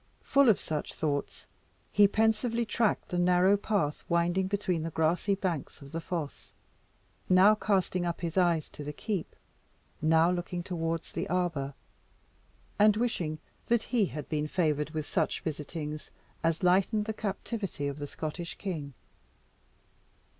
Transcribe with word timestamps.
Full 0.23 0.49
of 0.49 0.59
such 0.59 0.95
thoughts, 0.95 1.45
he 1.91 2.07
pensively 2.07 2.65
tracked 2.65 3.09
the 3.09 3.19
narrow 3.19 3.55
path 3.55 4.03
winding 4.09 4.47
between 4.47 4.81
the 4.81 4.89
grassy 4.89 5.35
banks 5.35 5.79
of 5.79 5.91
the 5.91 6.01
fosse 6.01 6.53
now 7.29 7.53
casting 7.53 8.03
up 8.03 8.21
his 8.21 8.35
eyes 8.35 8.67
to 8.69 8.83
the 8.83 8.93
keep 8.93 9.35
now 10.01 10.31
looking 10.31 10.63
towards 10.63 11.11
the 11.11 11.27
arbour, 11.29 11.75
and 12.79 12.97
wishing 12.97 13.37
that 13.67 13.83
he 13.83 14.07
had 14.07 14.27
been 14.27 14.47
favoured 14.47 14.89
with 14.89 15.05
such 15.05 15.41
visitings 15.41 16.09
as 16.43 16.63
lightened 16.63 17.05
the 17.05 17.13
captivity 17.13 17.87
of 17.87 17.99
the 17.99 18.07
Scottish 18.07 18.55
king. 18.55 18.95